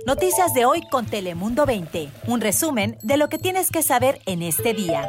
Noticias 0.00 0.52
de 0.52 0.64
hoy 0.64 0.82
con 0.90 1.06
Telemundo 1.06 1.64
20. 1.64 2.10
Un 2.26 2.40
resumen 2.40 2.98
de 3.02 3.16
lo 3.16 3.28
que 3.28 3.38
tienes 3.38 3.70
que 3.70 3.82
saber 3.82 4.20
en 4.26 4.42
este 4.42 4.74
día. 4.74 5.08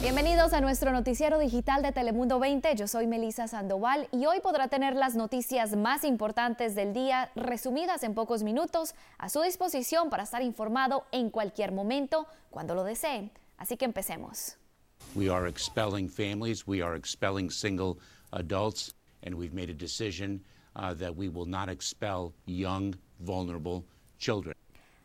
Bienvenidos 0.00 0.52
a 0.52 0.60
nuestro 0.60 0.92
noticiero 0.92 1.38
digital 1.38 1.82
de 1.82 1.92
Telemundo 1.92 2.40
20. 2.40 2.74
Yo 2.74 2.88
soy 2.88 3.06
Melisa 3.06 3.46
Sandoval 3.46 4.08
y 4.10 4.26
hoy 4.26 4.40
podrá 4.40 4.66
tener 4.66 4.96
las 4.96 5.14
noticias 5.14 5.76
más 5.76 6.02
importantes 6.02 6.74
del 6.74 6.92
día 6.92 7.30
resumidas 7.36 8.02
en 8.02 8.14
pocos 8.14 8.42
minutos 8.42 8.94
a 9.18 9.28
su 9.28 9.42
disposición 9.42 10.10
para 10.10 10.24
estar 10.24 10.42
informado 10.42 11.04
en 11.12 11.30
cualquier 11.30 11.70
momento 11.70 12.26
cuando 12.50 12.74
lo 12.74 12.82
deseen. 12.82 13.30
Así 13.56 13.76
que 13.76 13.84
empecemos. 13.84 14.56
We 15.14 15.30
are 15.30 15.48
expelling 15.48 16.08
families, 16.08 16.66
we 16.66 16.82
are 16.82 16.96
expelling 16.96 17.50
single 17.50 17.98
adults, 18.32 18.94
and 19.24 19.34
we've 19.34 19.54
made 19.54 19.70
a 19.70 19.76
decision 19.76 20.42
uh, 20.76 20.94
that 20.94 21.14
we 21.16 21.28
will 21.28 21.48
not 21.48 21.68
expel 21.68 22.32
young, 22.46 22.94
vulnerable 23.18 23.84
children. 24.18 24.54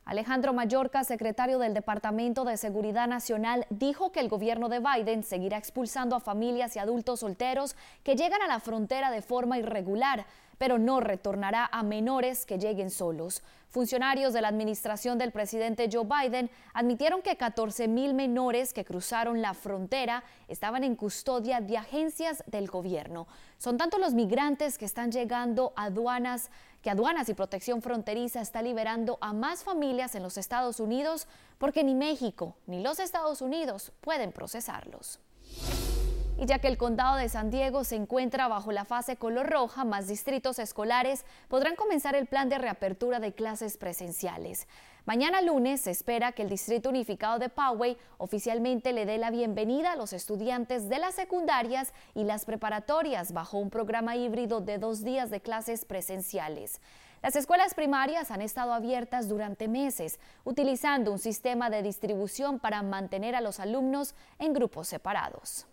Alejandro 0.06 0.52
Mayorkas, 0.52 1.08
secretario 1.08 1.60
del 1.60 1.74
Departamento 1.74 2.44
de 2.44 2.58
Seguridad 2.58 3.08
Nacional, 3.08 3.66
dijo 3.70 4.12
que 4.12 4.20
el 4.20 4.30
gobierno 4.30 4.68
de 4.68 4.80
Biden 4.80 5.24
seguirá 5.24 5.58
expulsando 5.58 6.16
a 6.16 6.20
familias 6.20 6.76
y 6.76 6.80
adultos 6.80 7.22
solteros 7.22 7.76
que 8.04 8.16
llegan 8.16 8.42
a 8.42 8.48
la 8.48 8.60
frontera 8.60 9.12
de 9.12 9.22
forma 9.22 9.60
irregular, 9.60 10.26
pero 10.62 10.78
no 10.78 11.00
retornará 11.00 11.68
a 11.72 11.82
menores 11.82 12.46
que 12.46 12.60
lleguen 12.60 12.92
solos. 12.92 13.42
Funcionarios 13.70 14.32
de 14.32 14.42
la 14.42 14.50
administración 14.50 15.18
del 15.18 15.32
presidente 15.32 15.90
Joe 15.92 16.06
Biden 16.06 16.52
admitieron 16.76 17.24
que 17.24 17.36
14 17.36 17.88
mil 17.88 18.14
menores 18.14 18.72
que 18.72 18.86
cruzaron 18.86 19.42
la 19.42 19.56
frontera 19.56 20.24
estaban 20.48 20.84
en 20.84 20.96
custodia 20.96 21.62
de 21.62 21.78
agencias 21.78 22.44
del 22.46 22.68
gobierno. 22.68 23.26
Son 23.58 23.80
tanto 23.80 23.98
los 23.98 24.14
migrantes 24.14 24.78
que 24.78 24.86
están 24.86 25.12
llegando 25.12 25.74
a 25.76 25.86
aduanas 25.86 26.52
que 26.84 26.92
Aduanas 26.92 27.28
y 27.30 27.34
Protección 27.34 27.82
Fronteriza 27.82 28.40
está 28.40 28.62
liberando 28.62 29.18
a 29.20 29.34
más 29.34 29.64
familias 29.64 30.14
en 30.14 30.22
los 30.22 30.38
Estados 30.38 30.80
Unidos 30.80 31.28
porque 31.58 31.84
ni 31.84 31.96
México 31.96 32.56
ni 32.68 32.84
los 32.84 33.00
Estados 33.00 33.42
Unidos 33.42 33.92
pueden 34.02 34.32
procesarlos. 34.32 35.20
Y 36.42 36.48
ya 36.48 36.58
que 36.58 36.70
el 36.70 36.80
condado 36.80 37.18
de 37.18 37.30
San 37.30 37.52
Diego 37.52 37.84
se 37.84 37.96
encuentra 37.96 38.48
bajo 38.48 38.72
la 38.72 38.84
fase 38.84 39.16
color 39.16 39.48
roja, 39.48 39.86
más 39.86 40.08
distritos 40.08 40.58
escolares 40.58 41.24
podrán 41.48 41.76
comenzar 41.76 42.16
el 42.16 42.26
plan 42.26 42.50
de 42.50 42.58
reapertura 42.58 43.20
de 43.20 43.32
clases 43.32 43.78
presenciales. 43.78 44.68
Mañana 45.06 45.44
lunes 45.44 45.82
se 45.82 45.92
espera 45.92 46.32
que 46.32 46.42
el 46.42 46.50
Distrito 46.50 46.90
Unificado 46.90 47.38
de 47.38 47.50
Poway 47.50 47.96
oficialmente 48.18 48.92
le 48.92 49.06
dé 49.06 49.20
la 49.20 49.30
bienvenida 49.30 49.92
a 49.92 49.96
los 49.96 50.14
estudiantes 50.14 50.90
de 50.90 50.98
las 50.98 51.14
secundarias 51.14 51.94
y 52.16 52.24
las 52.24 52.46
preparatorias 52.46 53.34
bajo 53.34 53.60
un 53.60 53.70
programa 53.70 54.16
híbrido 54.16 54.62
de 54.62 54.80
dos 54.80 55.04
días 55.04 55.30
de 55.30 55.42
clases 55.42 55.86
presenciales. 55.86 56.82
Las 57.22 57.36
escuelas 57.36 57.76
primarias 57.76 58.32
han 58.32 58.42
estado 58.42 58.74
abiertas 58.74 59.30
durante 59.30 59.68
meses, 59.68 60.20
utilizando 60.44 61.12
un 61.12 61.20
sistema 61.20 61.70
de 61.70 61.84
distribución 61.84 62.58
para 62.58 62.82
mantener 62.82 63.36
a 63.36 63.42
los 63.42 63.60
alumnos 63.60 64.16
en 64.40 64.54
grupos 64.54 64.88
separados. 64.88 65.68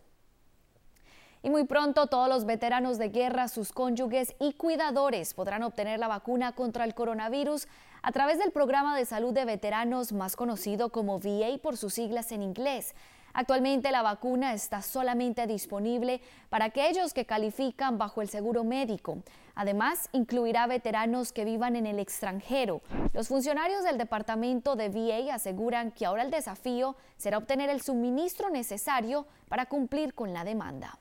Y 1.43 1.51
muy 1.51 1.65
pronto 1.65 2.09
todos 2.09 2.29
los 2.29 2.45
veteranos 2.45 2.99
de 2.99 3.11
guerra, 3.11 3.47
sus 3.47 3.73
cónyuges 3.73 4.35
y 4.41 4.55
cuidadores 4.55 5.35
podrán 5.35 5.63
obtener 5.63 6.01
la 6.01 6.09
vacuna 6.09 6.53
contra 6.53 6.85
el 6.85 6.95
coronavirus 6.95 7.69
a 8.03 8.11
través 8.11 8.39
del 8.39 8.51
programa 8.51 8.97
de 8.97 9.05
salud 9.05 9.33
de 9.33 9.45
veteranos 9.45 10.13
más 10.13 10.35
conocido 10.35 10.91
como 10.91 11.21
VA 11.21 11.59
por 11.63 11.77
sus 11.77 11.95
siglas 11.95 12.33
en 12.33 12.43
inglés. 12.43 12.95
Actualmente 13.35 13.93
la 13.93 14.03
vacuna 14.03 14.53
está 14.53 14.83
solamente 14.83 15.47
disponible 15.47 16.21
para 16.49 16.65
aquellos 16.65 17.15
que 17.15 17.25
califican 17.25 17.97
bajo 17.97 18.21
el 18.21 18.29
seguro 18.29 18.65
médico. 18.65 19.19
Además, 19.55 20.09
incluirá 20.13 20.67
veteranos 20.67 21.33
que 21.33 21.45
vivan 21.45 21.77
en 21.77 21.87
el 21.87 22.01
extranjero. 22.01 22.81
Los 23.13 23.29
funcionarios 23.29 23.85
del 23.85 23.99
departamento 23.99 24.75
de 24.75 24.89
VA 24.89 25.35
aseguran 25.35 25.93
que 25.93 26.07
ahora 26.07 26.25
el 26.25 26.33
desafío 26.33 26.97
será 27.17 27.39
obtener 27.39 27.71
el 27.71 27.81
suministro 27.81 28.51
necesario 28.51 29.27
para 29.49 29.67
cumplir 29.67 30.15
con 30.15 30.33
la 30.33 30.43
demanda. 30.43 30.99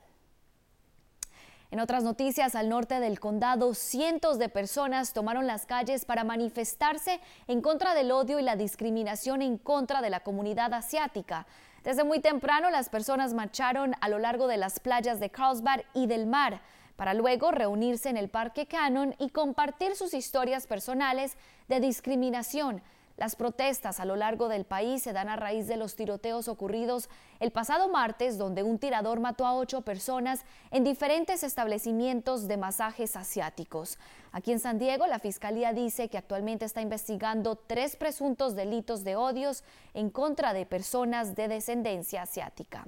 En 1.70 1.82
otras 1.82 2.04
noticias, 2.04 2.56
al 2.56 2.70
norte 2.70 3.02
del 3.02 3.20
condado, 3.20 3.74
cientos 3.74 4.40
de 4.40 4.48
personas 4.48 5.12
tomaron 5.12 5.48
las 5.48 5.66
calles 5.66 6.06
para 6.06 6.24
manifestarse 6.24 7.20
en 7.48 7.62
contra 7.62 7.94
del 7.94 8.12
odio 8.12 8.40
y 8.40 8.44
la 8.44 8.56
discriminación 8.56 9.42
en 9.42 9.58
contra 9.58 10.02
de 10.02 10.10
la 10.10 10.22
comunidad 10.22 10.74
asiática. 10.74 11.46
Desde 11.84 12.06
muy 12.06 12.22
temprano, 12.22 12.70
las 12.70 12.88
personas 12.88 13.34
marcharon 13.34 13.96
a 14.00 14.08
lo 14.08 14.18
largo 14.18 14.48
de 14.48 14.56
las 14.56 14.80
playas 14.80 15.20
de 15.20 15.30
Carlsbad 15.30 15.82
y 15.94 16.08
del 16.08 16.26
mar 16.26 16.62
para 16.96 17.14
luego 17.14 17.52
reunirse 17.52 18.10
en 18.10 18.18
el 18.18 18.30
Parque 18.30 18.66
Cannon 18.66 19.14
y 19.20 19.30
compartir 19.30 19.96
sus 19.96 20.14
historias 20.14 20.68
personales 20.68 21.38
de 21.68 21.80
discriminación 21.82 22.82
las 23.18 23.36
protestas 23.36 24.00
a 24.00 24.06
lo 24.06 24.16
largo 24.16 24.48
del 24.48 24.64
país 24.64 25.02
se 25.02 25.12
dan 25.12 25.28
a 25.28 25.36
raíz 25.36 25.68
de 25.68 25.76
los 25.76 25.96
tiroteos 25.96 26.48
ocurridos 26.48 27.10
el 27.40 27.52
pasado 27.52 27.90
martes, 27.90 28.38
donde 28.38 28.62
un 28.62 28.78
tirador 28.78 29.20
mató 29.20 29.46
a 29.46 29.56
ocho 29.56 29.82
personas 29.82 30.46
en 30.70 30.84
diferentes 30.84 31.44
establecimientos 31.44 32.48
de 32.48 32.58
masajes 32.58 33.16
asiáticos. 33.16 33.98
Aquí 34.32 34.52
en 34.52 34.60
San 34.60 34.78
Diego, 34.78 35.08
la 35.08 35.20
Fiscalía 35.20 35.74
dice 35.74 36.10
que 36.10 36.18
actualmente 36.18 36.66
está 36.66 36.82
investigando 36.82 37.56
tres 37.56 37.96
presuntos 37.96 38.56
delitos 38.56 39.04
de 39.04 39.16
odios 39.16 39.64
en 39.96 40.12
contra 40.12 40.54
de 40.54 40.68
personas 40.68 41.36
de 41.36 41.48
descendencia 41.48 42.22
asiática. 42.22 42.88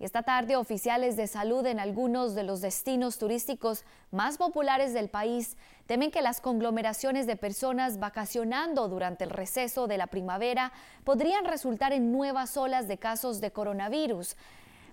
Esta 0.00 0.22
tarde, 0.22 0.56
oficiales 0.56 1.18
de 1.18 1.26
salud 1.26 1.66
en 1.66 1.78
algunos 1.78 2.34
de 2.34 2.42
los 2.42 2.62
destinos 2.62 3.18
turísticos 3.18 3.84
más 4.10 4.38
populares 4.38 4.94
del 4.94 5.10
país 5.10 5.58
temen 5.84 6.10
que 6.10 6.22
las 6.22 6.40
conglomeraciones 6.40 7.26
de 7.26 7.36
personas 7.36 7.98
vacacionando 7.98 8.88
durante 8.88 9.24
el 9.24 9.30
receso 9.30 9.86
de 9.88 9.98
la 9.98 10.06
primavera 10.06 10.72
podrían 11.04 11.44
resultar 11.44 11.92
en 11.92 12.12
nuevas 12.12 12.56
olas 12.56 12.88
de 12.88 12.96
casos 12.96 13.42
de 13.42 13.50
coronavirus. 13.50 14.38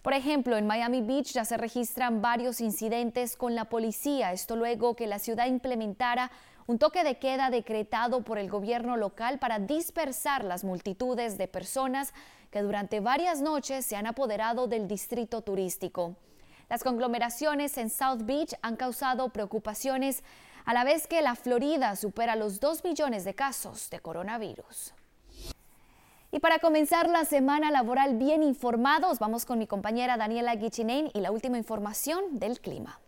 Por 0.01 0.11
ejemplo, 0.11 0.57
en 0.57 0.67
Miami 0.67 1.01
Beach 1.01 1.31
ya 1.31 1.45
se 1.45 1.55
registran 1.55 2.21
varios 2.21 2.59
incidentes 2.59 3.37
con 3.37 3.55
la 3.55 3.65
policía, 3.65 4.33
esto 4.33 4.57
luego 4.57 4.97
que 4.97 5.07
la 5.07 5.19
ciudad 5.19 5.47
implementara 5.47 6.31
un 6.65 6.79
toque 6.79 7.05
de 7.05 7.17
queda 7.17 7.49
decretado 7.49 8.25
por 8.25 8.37
el 8.37 8.49
gobierno 8.49 8.97
local 8.97 9.39
para 9.39 9.57
dispersar 9.57 10.43
las 10.43 10.65
multitudes 10.65 11.37
de 11.37 11.47
personas 11.47 12.13
que 12.51 12.61
durante 12.61 12.99
varias 12.99 13.41
noches 13.41 13.85
se 13.85 13.95
han 13.95 14.07
apoderado 14.07 14.67
del 14.67 14.87
distrito 14.87 15.41
turístico. 15.41 16.15
Las 16.69 16.83
conglomeraciones 16.83 17.77
en 17.77 17.89
South 17.89 18.23
Beach 18.23 18.53
han 18.61 18.75
causado 18.75 19.29
preocupaciones 19.29 20.23
a 20.65 20.73
la 20.73 20.83
vez 20.83 21.07
que 21.07 21.21
la 21.21 21.35
Florida 21.35 21.95
supera 21.95 22.35
los 22.35 22.59
2 22.59 22.83
millones 22.83 23.23
de 23.23 23.33
casos 23.33 23.89
de 23.89 23.99
coronavirus. 23.99 24.93
Y 26.29 26.39
para 26.39 26.59
comenzar 26.59 27.09
la 27.09 27.23
semana 27.23 27.71
laboral 27.71 28.17
bien 28.17 28.43
informados, 28.43 29.17
vamos 29.17 29.45
con 29.45 29.59
mi 29.59 29.65
compañera 29.65 30.17
Daniela 30.17 30.55
Guichinain 30.55 31.09
y 31.13 31.21
la 31.21 31.31
última 31.31 31.57
información 31.57 32.37
del 32.37 32.59
clima. 32.59 32.99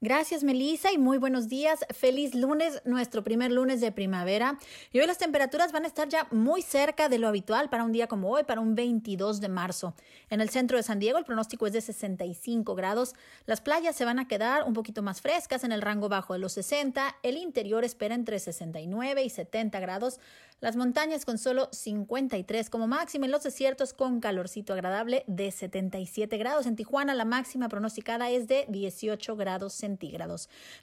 Gracias, 0.00 0.44
Melissa, 0.44 0.92
y 0.92 0.98
muy 0.98 1.18
buenos 1.18 1.48
días. 1.48 1.84
Feliz 1.92 2.32
lunes, 2.32 2.80
nuestro 2.84 3.24
primer 3.24 3.50
lunes 3.50 3.80
de 3.80 3.90
primavera. 3.90 4.56
Y 4.92 5.00
hoy 5.00 5.08
las 5.08 5.18
temperaturas 5.18 5.72
van 5.72 5.82
a 5.82 5.88
estar 5.88 6.08
ya 6.08 6.28
muy 6.30 6.62
cerca 6.62 7.08
de 7.08 7.18
lo 7.18 7.26
habitual 7.26 7.68
para 7.68 7.82
un 7.82 7.90
día 7.90 8.06
como 8.06 8.30
hoy, 8.30 8.44
para 8.44 8.60
un 8.60 8.76
22 8.76 9.40
de 9.40 9.48
marzo. 9.48 9.94
En 10.30 10.40
el 10.40 10.50
centro 10.50 10.76
de 10.76 10.84
San 10.84 11.00
Diego 11.00 11.18
el 11.18 11.24
pronóstico 11.24 11.66
es 11.66 11.72
de 11.72 11.80
65 11.80 12.76
grados. 12.76 13.16
Las 13.44 13.60
playas 13.60 13.96
se 13.96 14.04
van 14.04 14.20
a 14.20 14.28
quedar 14.28 14.62
un 14.62 14.72
poquito 14.72 15.02
más 15.02 15.20
frescas 15.20 15.64
en 15.64 15.72
el 15.72 15.82
rango 15.82 16.08
bajo 16.08 16.32
de 16.32 16.38
los 16.38 16.52
60. 16.52 17.16
El 17.24 17.36
interior 17.36 17.82
espera 17.82 18.14
entre 18.14 18.38
69 18.38 19.24
y 19.24 19.30
70 19.30 19.80
grados. 19.80 20.20
Las 20.60 20.74
montañas 20.74 21.24
con 21.24 21.38
solo 21.38 21.68
53 21.72 22.70
como 22.70 22.88
máxima 22.88 23.26
y 23.26 23.30
los 23.30 23.44
desiertos 23.44 23.92
con 23.92 24.20
calorcito 24.20 24.72
agradable 24.72 25.24
de 25.28 25.50
77 25.52 26.36
grados. 26.36 26.66
En 26.66 26.74
Tijuana 26.74 27.14
la 27.14 27.24
máxima 27.24 27.68
pronosticada 27.68 28.30
es 28.30 28.46
de 28.46 28.64
18 28.68 29.36
grados 29.36 29.72
centígrados. 29.72 29.87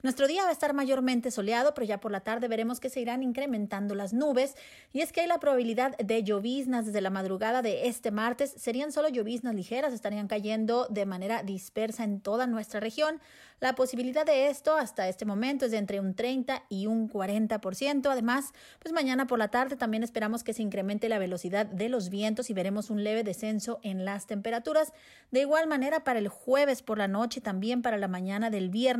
Nuestro 0.01 0.27
día 0.27 0.43
va 0.43 0.49
a 0.49 0.53
estar 0.53 0.73
mayormente 0.73 1.31
soleado, 1.31 1.73
pero 1.73 1.85
ya 1.85 1.99
por 1.99 2.11
la 2.11 2.21
tarde 2.21 2.47
veremos 2.47 2.79
que 2.79 2.89
se 2.89 3.01
irán 3.01 3.23
incrementando 3.23 3.95
las 3.95 4.13
nubes 4.13 4.55
y 4.93 5.01
es 5.01 5.11
que 5.11 5.21
hay 5.21 5.27
la 5.27 5.39
probabilidad 5.39 5.97
de 5.97 6.23
lloviznas 6.23 6.85
desde 6.85 7.01
la 7.01 7.09
madrugada 7.09 7.61
de 7.61 7.87
este 7.87 8.11
martes. 8.11 8.53
Serían 8.57 8.91
solo 8.91 9.09
lloviznas 9.09 9.55
ligeras, 9.55 9.93
estarían 9.93 10.27
cayendo 10.27 10.87
de 10.89 11.05
manera 11.05 11.43
dispersa 11.43 12.03
en 12.03 12.21
toda 12.21 12.47
nuestra 12.47 12.79
región. 12.79 13.21
La 13.61 13.73
posibilidad 13.73 14.25
de 14.25 14.49
esto 14.49 14.75
hasta 14.75 15.07
este 15.07 15.23
momento 15.23 15.65
es 15.65 15.71
de 15.71 15.77
entre 15.77 16.01
un 16.01 16.13
30 16.13 16.63
y 16.67 16.87
un 16.87 17.09
40%. 17.09 18.11
Además, 18.11 18.53
pues 18.79 18.93
mañana 18.93 19.27
por 19.27 19.39
la 19.39 19.47
tarde 19.47 19.77
también 19.77 20.03
esperamos 20.03 20.43
que 20.43 20.53
se 20.53 20.61
incremente 20.61 21.07
la 21.07 21.19
velocidad 21.19 21.65
de 21.65 21.87
los 21.87 22.09
vientos 22.09 22.49
y 22.49 22.53
veremos 22.53 22.89
un 22.89 23.03
leve 23.03 23.23
descenso 23.23 23.79
en 23.81 24.03
las 24.03 24.27
temperaturas. 24.27 24.91
De 25.31 25.39
igual 25.41 25.67
manera, 25.67 26.03
para 26.03 26.19
el 26.19 26.27
jueves 26.27 26.81
por 26.81 26.97
la 26.97 27.07
noche 27.07 27.39
y 27.39 27.43
también 27.43 27.81
para 27.81 27.97
la 27.97 28.09
mañana 28.09 28.49
del 28.49 28.69
viernes 28.69 28.94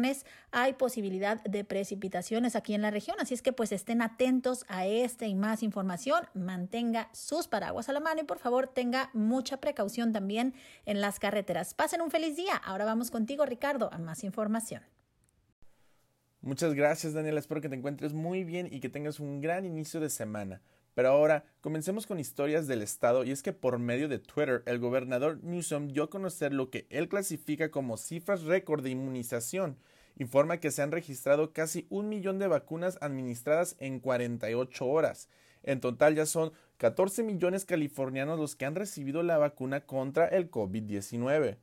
hay 0.51 0.73
posibilidad 0.73 1.41
de 1.43 1.63
precipitaciones 1.63 2.55
aquí 2.55 2.73
en 2.73 2.81
la 2.81 2.91
región. 2.91 3.17
Así 3.19 3.33
es 3.33 3.41
que 3.41 3.53
pues 3.53 3.71
estén 3.71 4.01
atentos 4.01 4.65
a 4.67 4.85
esta 4.85 5.25
y 5.25 5.35
más 5.35 5.63
información. 5.63 6.25
Mantenga 6.33 7.09
sus 7.13 7.47
paraguas 7.47 7.89
a 7.89 7.93
la 7.93 7.99
mano 7.99 8.21
y 8.21 8.25
por 8.25 8.39
favor 8.39 8.67
tenga 8.67 9.09
mucha 9.13 9.57
precaución 9.57 10.13
también 10.13 10.53
en 10.85 11.01
las 11.01 11.19
carreteras. 11.19 11.73
Pasen 11.73 12.01
un 12.01 12.11
feliz 12.11 12.35
día. 12.35 12.55
Ahora 12.55 12.85
vamos 12.85 13.11
contigo, 13.11 13.45
Ricardo, 13.45 13.89
a 13.91 13.97
más 13.97 14.23
información. 14.23 14.83
Muchas 16.45 16.75
gracias 16.75 17.13
Daniela, 17.13 17.39
espero 17.39 17.59
que 17.59 17.69
te 17.69 17.75
encuentres 17.75 18.13
muy 18.13 18.43
bien 18.43 18.67
y 18.71 18.79
que 18.79 18.87
tengas 18.87 19.19
un 19.19 19.41
gran 19.41 19.65
inicio 19.65 19.99
de 19.99 20.11
semana. 20.11 20.61
Pero 20.95 21.09
ahora, 21.09 21.43
comencemos 21.59 22.07
con 22.07 22.21
historias 22.21 22.67
del 22.67 22.81
Estado 22.81 23.25
y 23.25 23.31
es 23.31 23.43
que 23.43 23.51
por 23.51 23.79
medio 23.79 24.07
de 24.07 24.17
Twitter, 24.17 24.63
el 24.65 24.79
gobernador 24.79 25.43
Newsom 25.43 25.89
dio 25.89 26.03
a 26.03 26.09
conocer 26.09 26.53
lo 26.53 26.69
que 26.69 26.87
él 26.89 27.09
clasifica 27.09 27.69
como 27.69 27.97
cifras 27.97 28.43
récord 28.43 28.81
de 28.81 28.91
inmunización. 28.91 29.77
Informa 30.17 30.61
que 30.61 30.71
se 30.71 30.81
han 30.81 30.93
registrado 30.93 31.51
casi 31.51 31.85
un 31.89 32.07
millón 32.07 32.39
de 32.39 32.47
vacunas 32.47 32.97
administradas 33.01 33.75
en 33.79 33.99
48 33.99 34.87
horas. 34.87 35.27
En 35.63 35.81
total 35.81 36.15
ya 36.15 36.25
son 36.25 36.53
14 36.77 37.23
millones 37.23 37.65
californianos 37.65 38.39
los 38.39 38.55
que 38.55 38.63
han 38.63 38.75
recibido 38.75 39.21
la 39.21 39.37
vacuna 39.37 39.81
contra 39.81 40.25
el 40.27 40.49
COVID-19, 40.49 41.57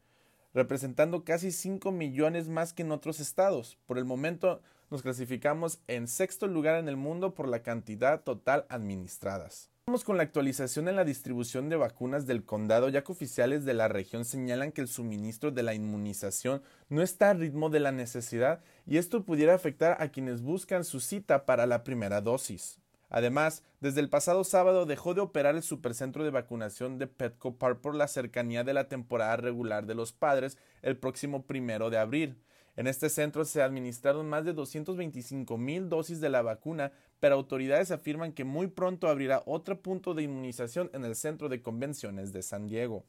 representando 0.52 1.24
casi 1.24 1.52
5 1.52 1.90
millones 1.90 2.50
más 2.50 2.74
que 2.74 2.82
en 2.82 2.92
otros 2.92 3.18
estados. 3.18 3.78
Por 3.86 3.96
el 3.96 4.04
momento, 4.04 4.60
nos 4.92 5.02
clasificamos 5.02 5.80
en 5.88 6.06
sexto 6.06 6.46
lugar 6.46 6.78
en 6.78 6.86
el 6.86 6.96
mundo 6.96 7.34
por 7.34 7.48
la 7.48 7.62
cantidad 7.62 8.22
total 8.22 8.66
administradas. 8.68 9.70
Vamos 9.86 10.04
con 10.04 10.16
la 10.16 10.22
actualización 10.22 10.86
en 10.86 10.96
la 10.96 11.04
distribución 11.04 11.68
de 11.68 11.76
vacunas 11.76 12.26
del 12.26 12.44
condado, 12.44 12.88
ya 12.88 13.02
que 13.02 13.10
oficiales 13.10 13.64
de 13.64 13.74
la 13.74 13.88
región 13.88 14.24
señalan 14.24 14.70
que 14.70 14.82
el 14.82 14.88
suministro 14.88 15.50
de 15.50 15.62
la 15.64 15.74
inmunización 15.74 16.62
no 16.88 17.02
está 17.02 17.30
al 17.30 17.40
ritmo 17.40 17.70
de 17.70 17.80
la 17.80 17.90
necesidad 17.90 18.60
y 18.86 18.98
esto 18.98 19.24
pudiera 19.24 19.54
afectar 19.54 19.96
a 20.00 20.10
quienes 20.10 20.42
buscan 20.42 20.84
su 20.84 21.00
cita 21.00 21.46
para 21.46 21.66
la 21.66 21.82
primera 21.82 22.20
dosis. 22.20 22.78
Además, 23.08 23.62
desde 23.80 24.00
el 24.00 24.08
pasado 24.08 24.44
sábado 24.44 24.86
dejó 24.86 25.14
de 25.14 25.20
operar 25.22 25.54
el 25.56 25.62
supercentro 25.62 26.22
de 26.22 26.30
vacunación 26.30 26.98
de 26.98 27.06
Petco 27.06 27.56
Park 27.56 27.80
por 27.80 27.94
la 27.94 28.08
cercanía 28.08 28.62
de 28.62 28.74
la 28.74 28.88
temporada 28.88 29.36
regular 29.36 29.86
de 29.86 29.94
los 29.94 30.12
padres 30.12 30.58
el 30.82 30.96
próximo 30.96 31.44
primero 31.46 31.90
de 31.90 31.98
abril. 31.98 32.36
En 32.74 32.86
este 32.86 33.10
centro 33.10 33.44
se 33.44 33.60
administraron 33.60 34.28
más 34.28 34.44
de 34.44 34.54
225 34.54 35.58
mil 35.58 35.90
dosis 35.90 36.20
de 36.20 36.30
la 36.30 36.40
vacuna, 36.40 36.92
pero 37.20 37.34
autoridades 37.34 37.90
afirman 37.90 38.32
que 38.32 38.44
muy 38.44 38.66
pronto 38.68 39.08
abrirá 39.08 39.42
otro 39.44 39.82
punto 39.82 40.14
de 40.14 40.22
inmunización 40.22 40.90
en 40.94 41.04
el 41.04 41.14
centro 41.14 41.50
de 41.50 41.60
convenciones 41.60 42.32
de 42.32 42.42
San 42.42 42.66
Diego. 42.66 43.04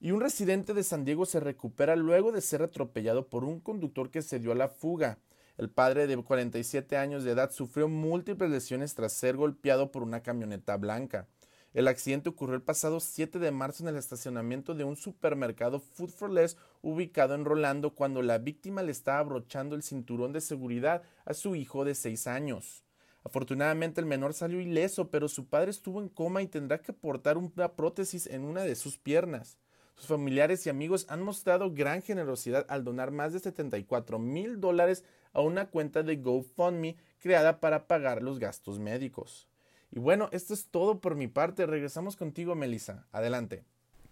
Y 0.00 0.10
un 0.12 0.20
residente 0.20 0.72
de 0.72 0.82
San 0.82 1.04
Diego 1.04 1.26
se 1.26 1.40
recupera 1.40 1.94
luego 1.94 2.32
de 2.32 2.40
ser 2.40 2.62
atropellado 2.62 3.28
por 3.28 3.44
un 3.44 3.60
conductor 3.60 4.10
que 4.10 4.22
se 4.22 4.40
dio 4.40 4.52
a 4.52 4.56
la 4.56 4.68
fuga. 4.68 5.18
El 5.58 5.68
padre 5.68 6.06
de 6.06 6.16
47 6.16 6.96
años 6.96 7.22
de 7.22 7.32
edad 7.32 7.50
sufrió 7.52 7.88
múltiples 7.88 8.50
lesiones 8.50 8.94
tras 8.94 9.12
ser 9.12 9.36
golpeado 9.36 9.92
por 9.92 10.02
una 10.02 10.22
camioneta 10.22 10.76
blanca. 10.78 11.28
El 11.74 11.88
accidente 11.88 12.28
ocurrió 12.28 12.54
el 12.54 12.62
pasado 12.62 13.00
7 13.00 13.38
de 13.38 13.50
marzo 13.50 13.82
en 13.82 13.88
el 13.88 13.96
estacionamiento 13.96 14.74
de 14.74 14.84
un 14.84 14.96
supermercado 14.96 15.80
Food 15.80 16.10
for 16.10 16.30
Less 16.30 16.58
ubicado 16.82 17.34
en 17.34 17.46
Rolando 17.46 17.94
cuando 17.94 18.20
la 18.20 18.36
víctima 18.36 18.82
le 18.82 18.92
estaba 18.92 19.20
abrochando 19.20 19.74
el 19.74 19.82
cinturón 19.82 20.32
de 20.34 20.42
seguridad 20.42 21.02
a 21.24 21.32
su 21.32 21.56
hijo 21.56 21.86
de 21.86 21.94
6 21.94 22.26
años. 22.26 22.84
Afortunadamente 23.24 24.02
el 24.02 24.06
menor 24.06 24.34
salió 24.34 24.60
ileso, 24.60 25.08
pero 25.10 25.28
su 25.28 25.46
padre 25.46 25.70
estuvo 25.70 26.02
en 26.02 26.10
coma 26.10 26.42
y 26.42 26.46
tendrá 26.46 26.82
que 26.82 26.92
portar 26.92 27.38
una 27.38 27.72
prótesis 27.72 28.26
en 28.26 28.44
una 28.44 28.62
de 28.62 28.74
sus 28.74 28.98
piernas. 28.98 29.56
Sus 29.94 30.08
familiares 30.08 30.66
y 30.66 30.70
amigos 30.70 31.06
han 31.08 31.22
mostrado 31.22 31.72
gran 31.72 32.02
generosidad 32.02 32.66
al 32.68 32.84
donar 32.84 33.12
más 33.12 33.32
de 33.32 33.38
74 33.38 34.18
mil 34.18 34.60
dólares 34.60 35.04
a 35.32 35.40
una 35.40 35.70
cuenta 35.70 36.02
de 36.02 36.16
GoFundMe 36.16 36.96
creada 37.18 37.60
para 37.60 37.86
pagar 37.86 38.22
los 38.22 38.38
gastos 38.38 38.78
médicos. 38.78 39.51
Y 39.92 39.98
bueno, 39.98 40.28
esto 40.32 40.54
es 40.54 40.68
todo 40.70 41.00
por 41.00 41.14
mi 41.14 41.28
parte. 41.28 41.66
Regresamos 41.66 42.16
contigo, 42.16 42.54
Melissa. 42.54 43.04
Adelante. 43.12 43.62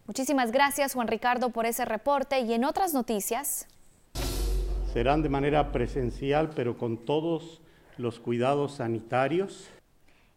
Muchísimas 0.07 0.53
gracias, 0.53 0.93
Juan 0.93 1.09
Ricardo, 1.09 1.51
por 1.51 1.65
ese 1.65 1.87
reporte. 1.87 2.41
Y 2.41 2.53
en 2.53 2.65
otras 2.65 2.93
noticias. 2.93 3.67
Serán 4.93 5.23
de 5.23 5.31
manera 5.31 5.73
presencial, 5.73 6.51
pero 6.51 6.77
con 6.77 6.99
todos 6.99 7.63
los 7.97 8.21
cuidados 8.21 8.75
sanitarios. 8.75 9.69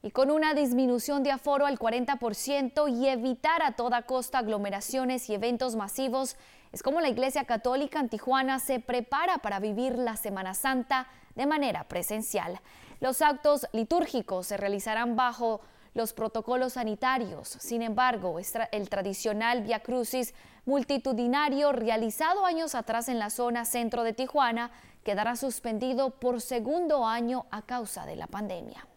Y 0.01 0.12
con 0.12 0.31
una 0.31 0.54
disminución 0.54 1.24
de 1.24 1.31
aforo 1.31 1.66
al 1.66 1.78
40% 1.78 2.88
y 2.89 3.07
evitar 3.07 3.62
a 3.63 3.74
toda 3.74 4.04
costa 4.04 4.39
aglomeraciones 4.39 5.30
y 5.30 5.34
eventos 5.34 5.75
masivos, 5.75 6.38
es 6.72 6.84
como 6.84 7.01
la 7.01 7.10
Iglesia 7.10 7.46
Católica 7.46 8.00
en 8.00 8.10
Tijuana 8.10 8.60
se 8.60 8.80
prepara 8.80 9.39
para 9.39 9.60
vivir 9.60 9.98
la 9.98 10.18
Semana 10.18 10.54
Santa 10.54 11.07
de 11.36 11.46
manera 11.46 11.88
presencial. 11.88 12.60
Los 13.04 13.22
actos 13.22 13.68
litúrgicos 13.74 14.48
se 14.48 14.56
realizarán 14.56 15.18
bajo 15.18 15.60
los 15.94 16.14
protocolos 16.14 16.72
sanitarios. 16.74 17.50
Sin 17.50 17.82
embargo, 17.82 18.40
el 18.72 18.90
tradicional 18.90 19.62
Via 19.62 19.82
Crucis 19.82 20.34
multitudinario 20.64 21.74
realizado 21.74 22.46
años 22.46 22.76
atrás 22.76 23.10
en 23.10 23.20
la 23.20 23.30
zona 23.30 23.66
centro 23.66 24.04
de 24.04 24.14
Tijuana 24.14 24.72
quedará 25.04 25.36
suspendido 25.36 26.12
por 26.12 26.40
segundo 26.40 27.06
año 27.06 27.46
a 27.52 27.64
causa 27.64 28.06
de 28.06 28.16
la 28.16 28.28
pandemia. 28.28 28.88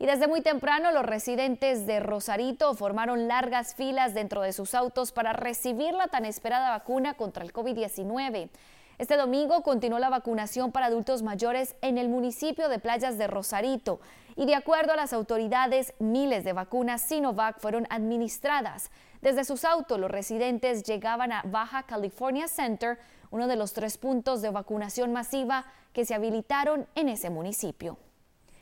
Y 0.00 0.06
desde 0.06 0.26
muy 0.26 0.40
temprano 0.40 0.90
los 0.90 1.06
residentes 1.06 1.86
de 1.86 2.00
Rosarito 2.00 2.74
formaron 2.74 3.28
largas 3.28 3.76
filas 3.76 4.12
dentro 4.12 4.42
de 4.42 4.52
sus 4.52 4.74
autos 4.74 5.12
para 5.12 5.32
recibir 5.32 5.94
la 5.94 6.08
tan 6.08 6.24
esperada 6.24 6.70
vacuna 6.70 7.14
contra 7.14 7.44
el 7.44 7.52
COVID-19. 7.52 8.50
Este 8.98 9.16
domingo 9.16 9.62
continuó 9.62 9.98
la 9.98 10.08
vacunación 10.08 10.70
para 10.70 10.86
adultos 10.86 11.22
mayores 11.22 11.74
en 11.82 11.98
el 11.98 12.08
municipio 12.08 12.68
de 12.68 12.78
Playas 12.78 13.18
de 13.18 13.26
Rosarito 13.26 14.00
y 14.36 14.46
de 14.46 14.54
acuerdo 14.54 14.92
a 14.92 14.96
las 14.96 15.12
autoridades, 15.12 15.94
miles 15.98 16.44
de 16.44 16.52
vacunas 16.52 17.02
Sinovac 17.02 17.58
fueron 17.58 17.86
administradas. 17.90 18.90
Desde 19.20 19.44
sus 19.44 19.64
autos, 19.64 19.98
los 19.98 20.10
residentes 20.10 20.82
llegaban 20.82 21.32
a 21.32 21.42
Baja 21.44 21.84
California 21.84 22.48
Center, 22.48 22.98
uno 23.30 23.46
de 23.46 23.56
los 23.56 23.72
tres 23.72 23.96
puntos 23.96 24.42
de 24.42 24.50
vacunación 24.50 25.12
masiva 25.12 25.66
que 25.92 26.04
se 26.04 26.14
habilitaron 26.14 26.86
en 26.94 27.08
ese 27.08 27.30
municipio. 27.30 27.96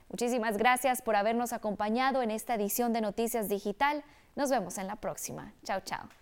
Muchísimas 0.08 0.58
gracias 0.58 1.00
por 1.00 1.17
habernos 1.17 1.52
acompañado 1.52 2.23
en 2.23 2.31
esta 2.31 2.55
edición 2.55 2.93
de 2.93 3.00
Noticias 3.00 3.49
Digital. 3.49 4.05
Nos 4.37 4.50
vemos 4.50 4.76
en 4.79 4.87
la 4.87 4.96
próxima. 4.96 5.52
Chao, 5.64 5.81
chao. 5.81 6.21